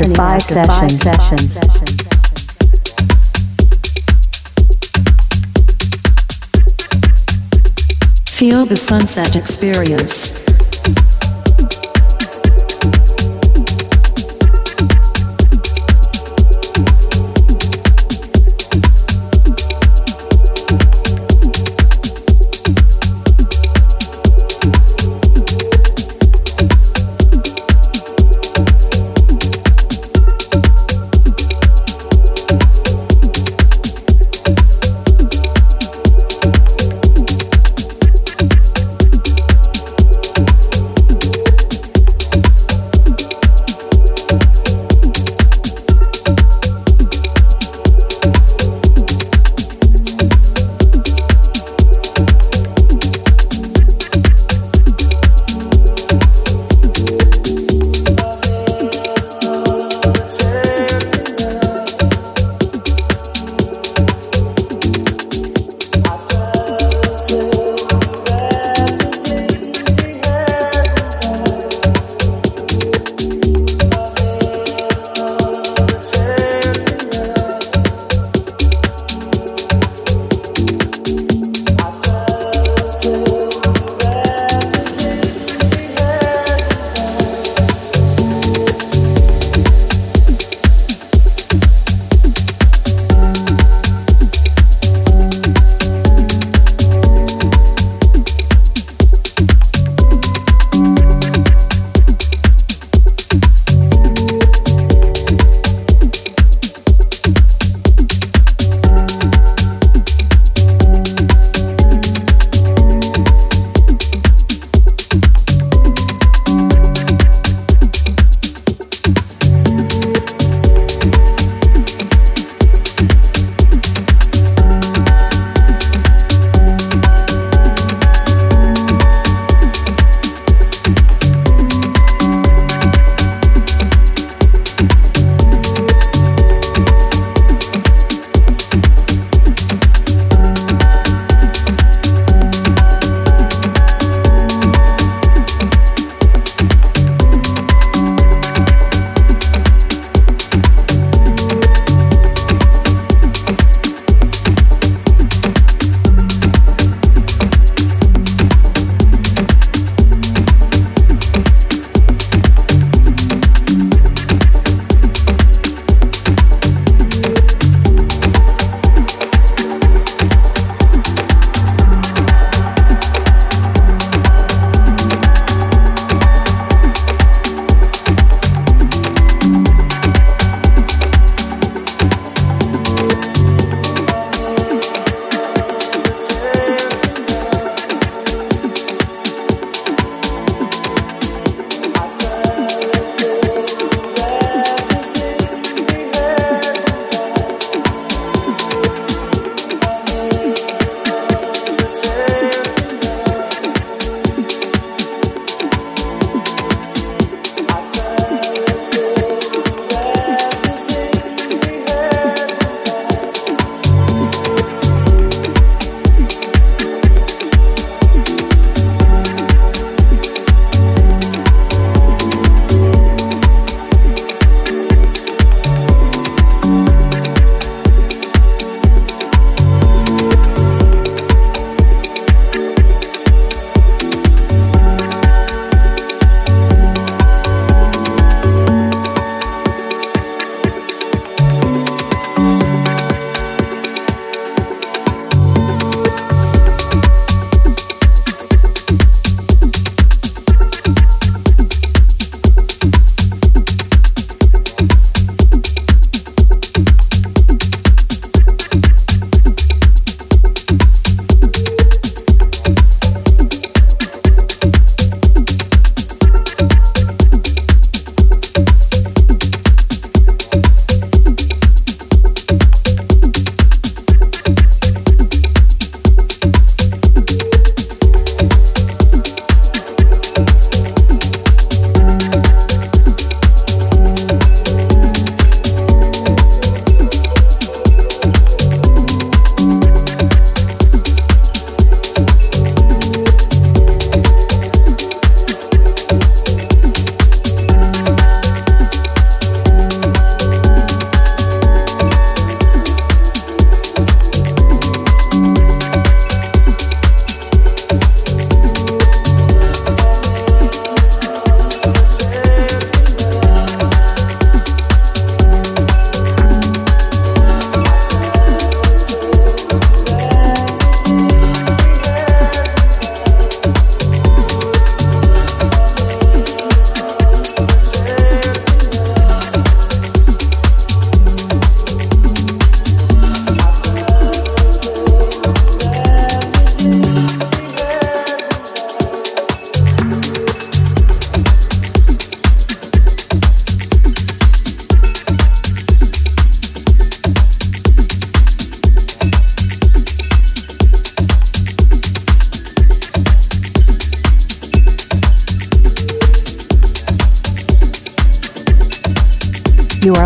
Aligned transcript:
after 0.00 0.14
five 0.14 0.42
sessions. 0.42 1.58
Feel 8.30 8.64
the 8.64 8.76
sunset 8.76 9.36
experience. 9.36 10.41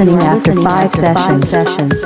Listening 0.00 0.22
after 0.22 0.54
five 0.54 0.94
sessions. 1.44 2.04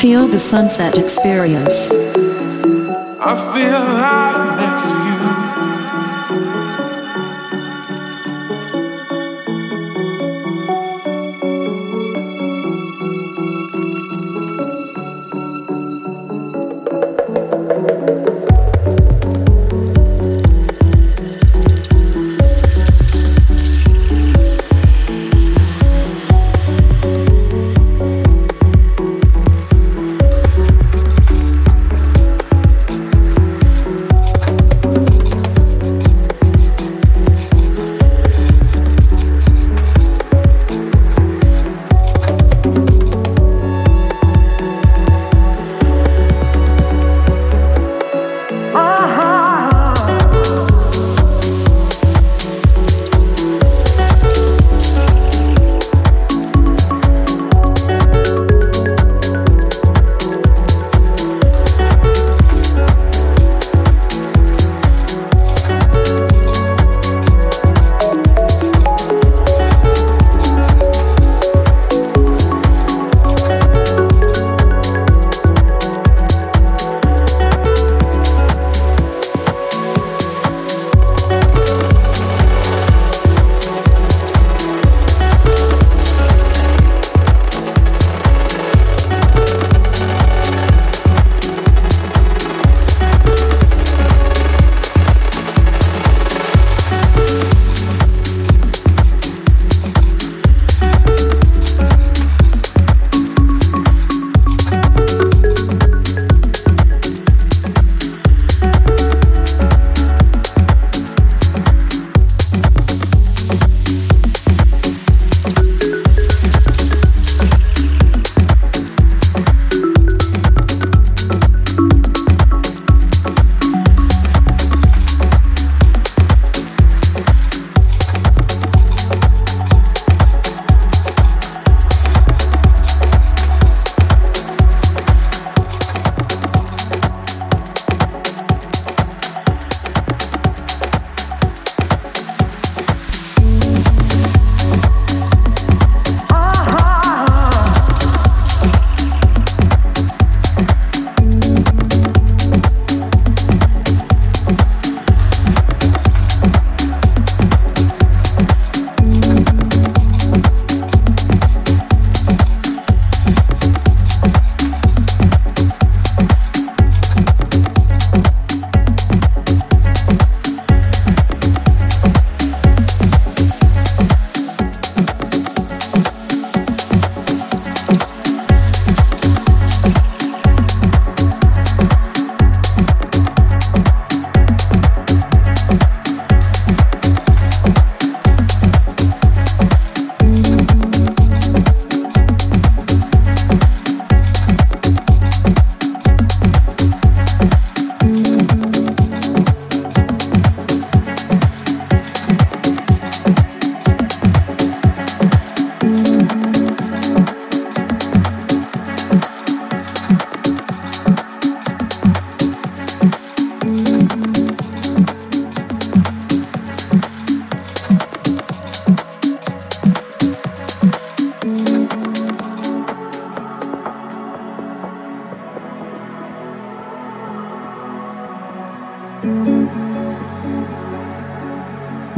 Feel 0.00 0.28
the 0.28 0.38
sunset 0.38 0.98
experience. 0.98 1.90
I 3.20 3.36
feel 3.52 3.68
alive 3.68 4.60
next 4.60 4.90
to 4.90 5.06
you. 5.06 5.11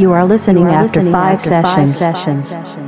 You 0.05 0.13
are 0.13 0.27
listening, 0.27 0.65
after, 0.67 1.01
five, 1.11 1.41
sessions. 1.41 2.84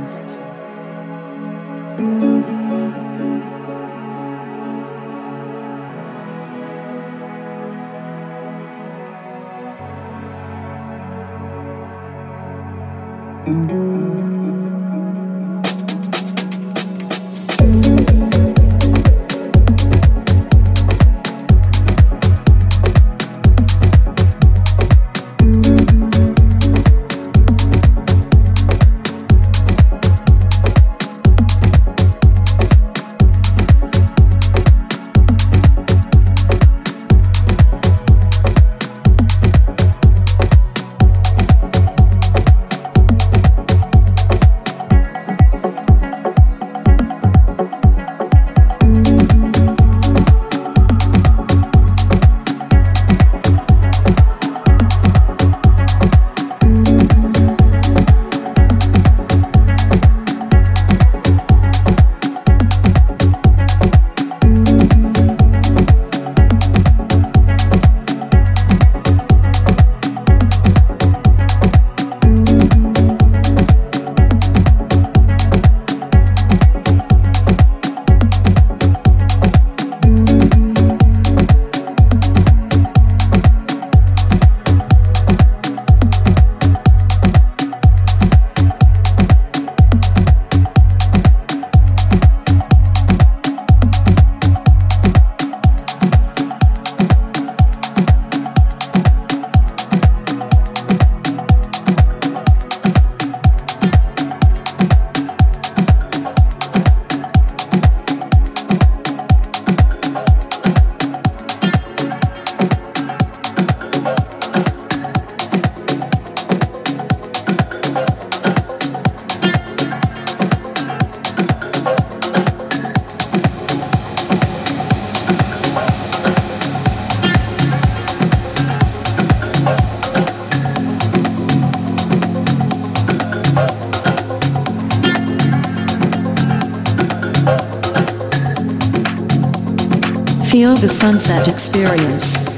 Feel 140.57 140.75
the 140.75 140.87
sunset 140.87 141.47
experience. 141.47 142.56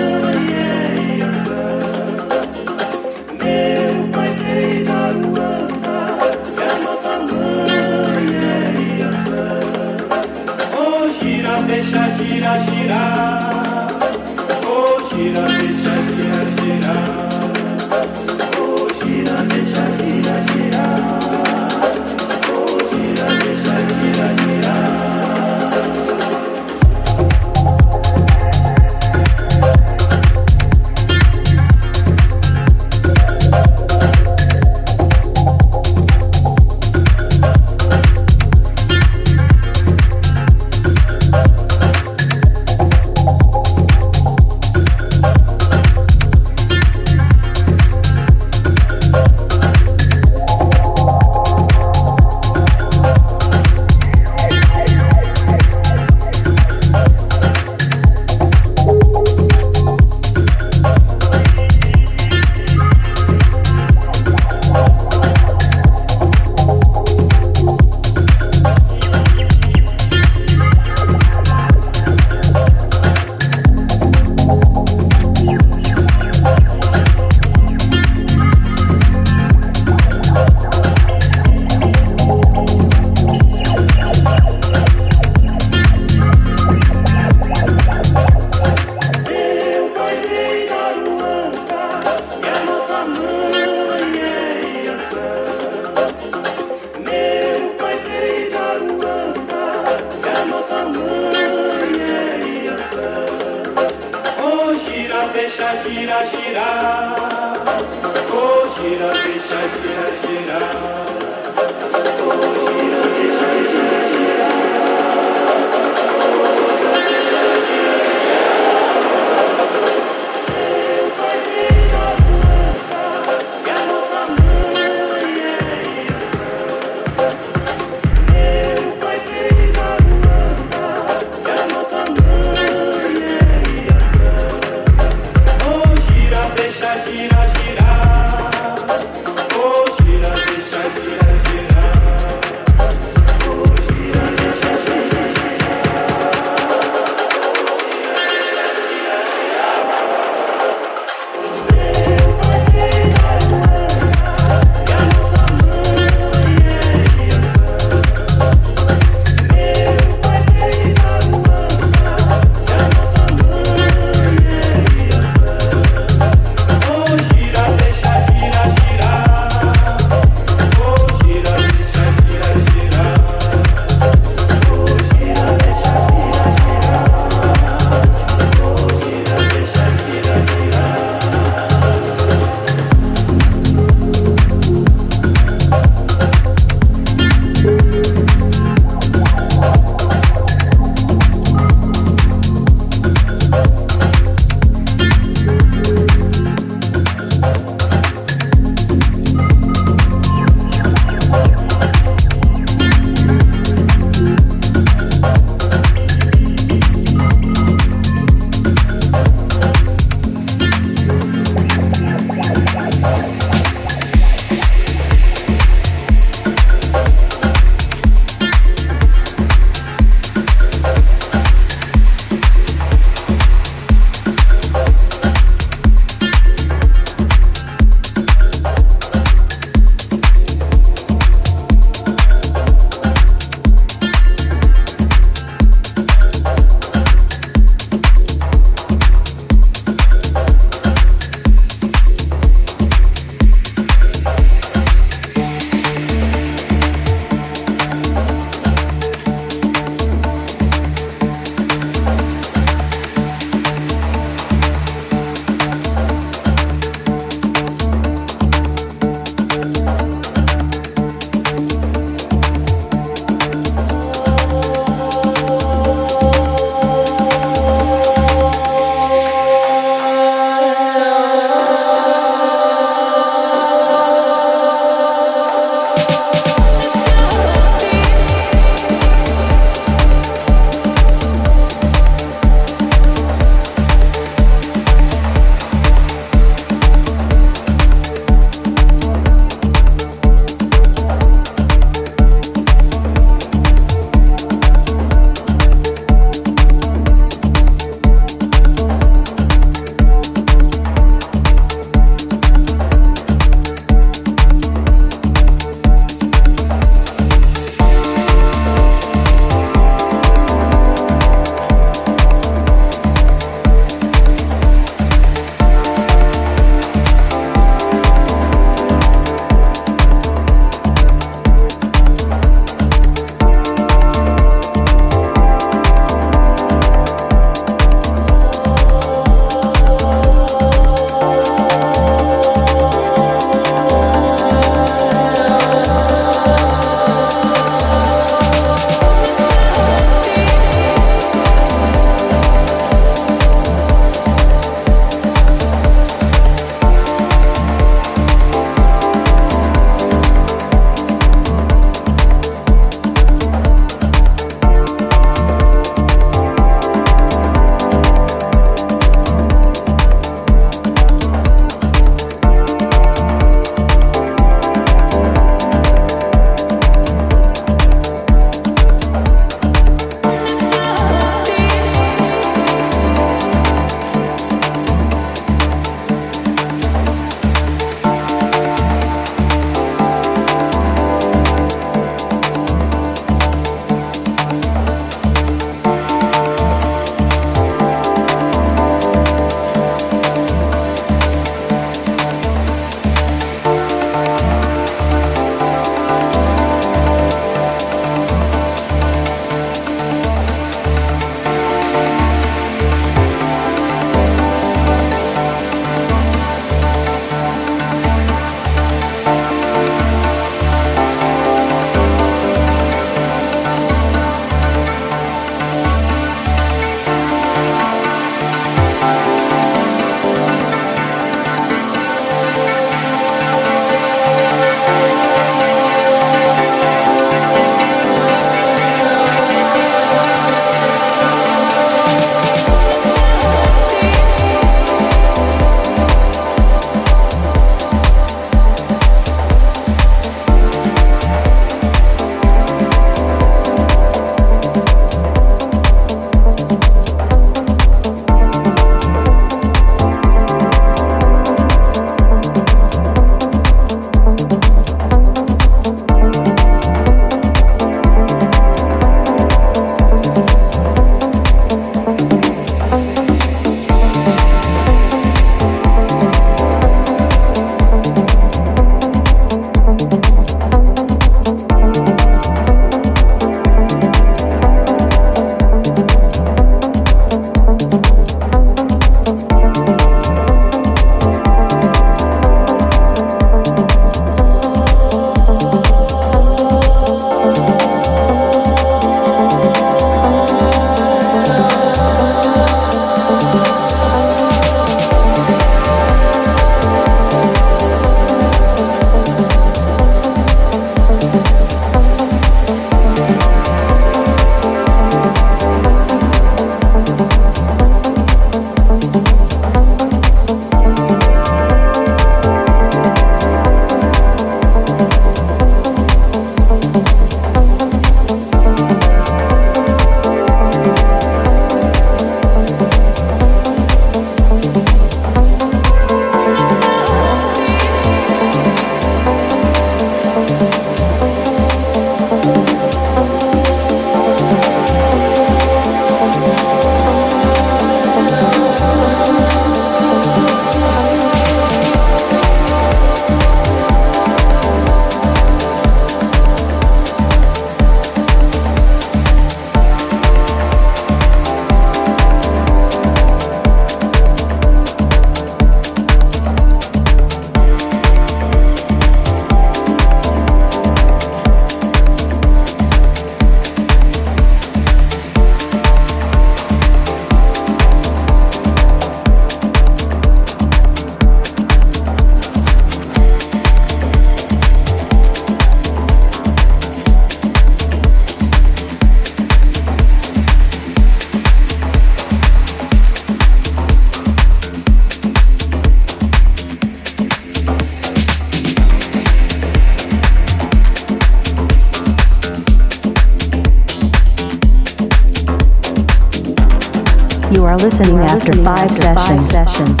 After 598.48 598.62
five 598.62 598.94
sessions. 598.94 600.00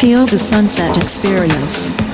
Feel 0.00 0.26
the 0.26 0.38
sunset 0.38 0.96
experience. 0.98 2.05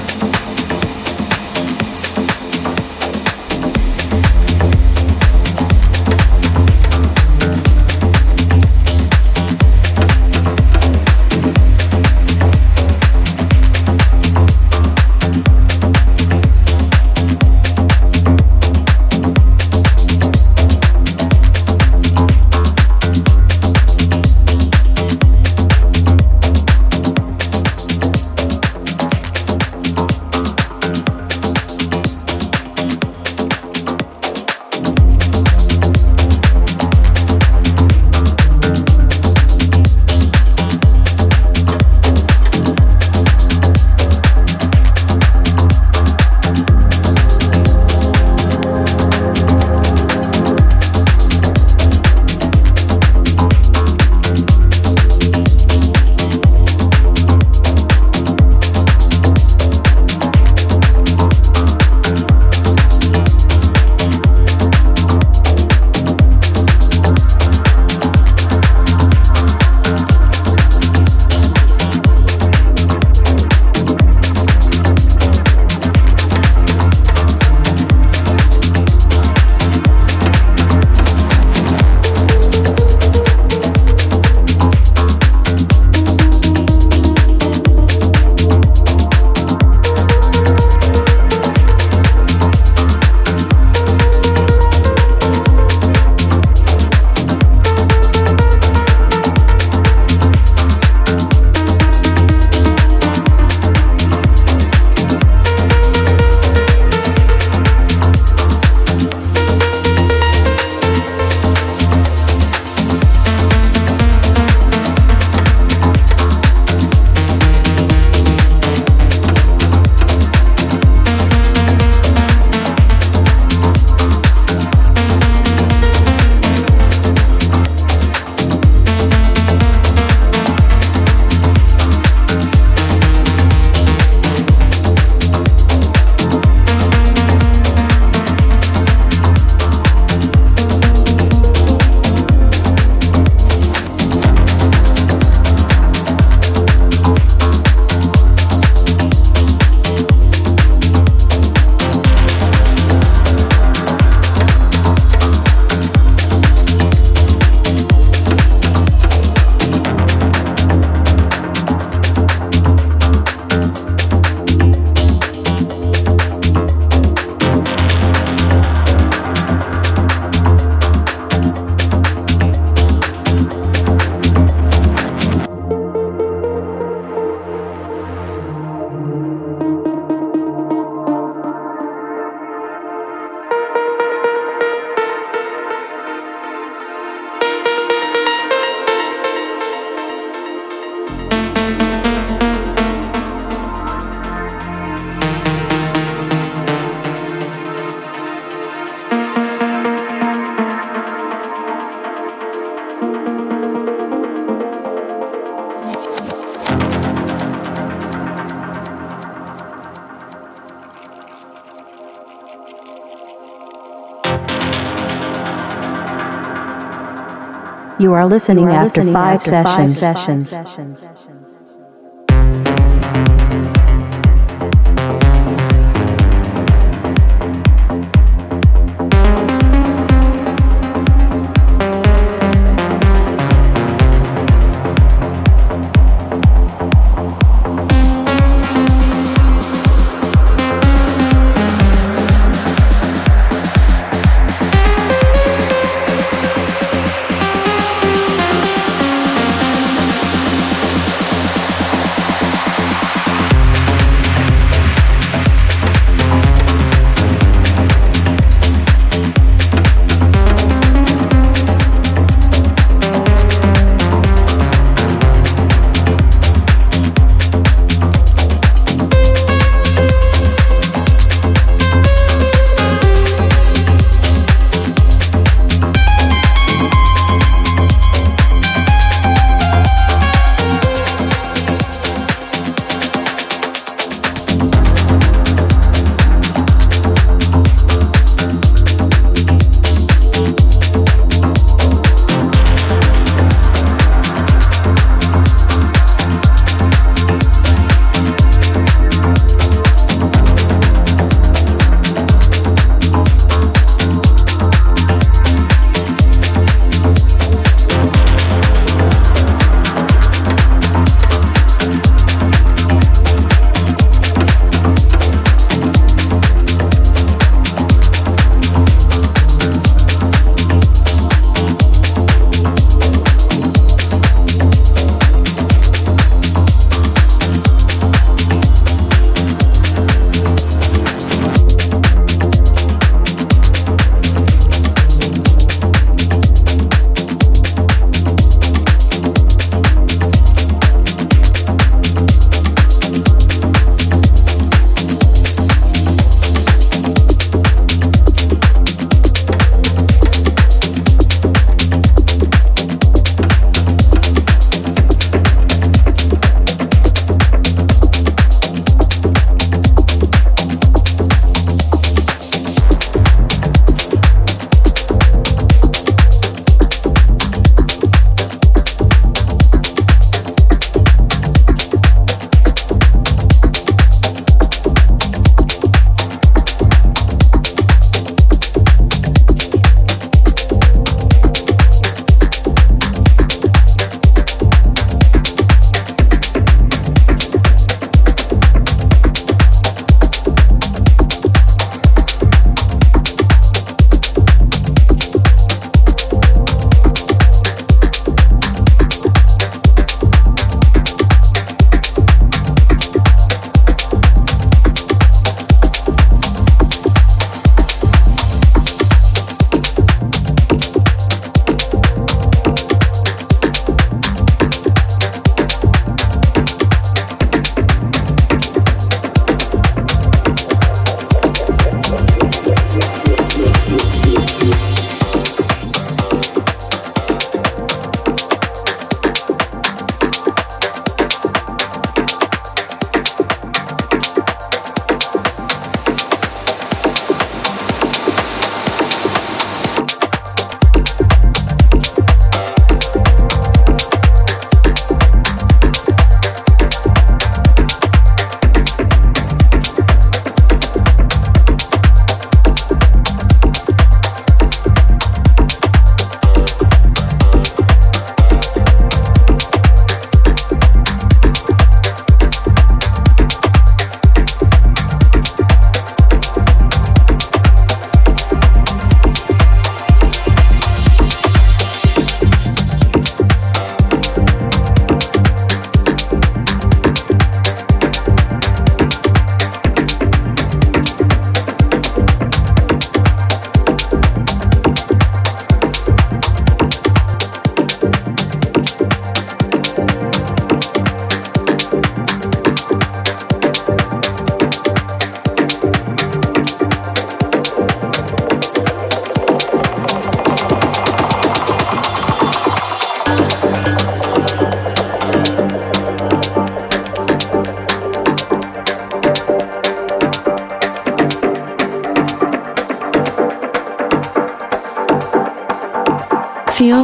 You 217.98 218.12
are 218.14 218.26
listening, 218.26 218.64
you 218.64 218.70
are 218.70 218.84
after, 218.86 219.00
listening 219.00 219.14
five, 219.14 219.36
after 219.36 219.50
sessions. 219.50 220.00
five 220.02 220.68
sessions. 220.68 221.58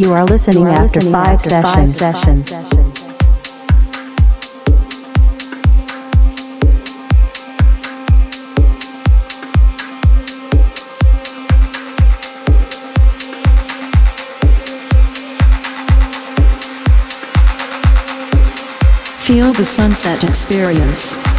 You 0.00 0.12
are 0.12 0.24
listening 0.24 0.62
You 0.62 0.68
are 0.68 0.74
after 0.74 1.00
listening 1.00 1.12
five 1.12 1.34
after 1.34 1.60
five 1.60 1.92
sessions. 1.92 2.50
Feel 19.26 19.52
the 19.52 19.64
sunset 19.64 20.22
experience. 20.22 21.37